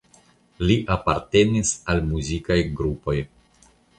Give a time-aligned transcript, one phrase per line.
[0.67, 3.17] Li apartenis al muzikaj grupoj.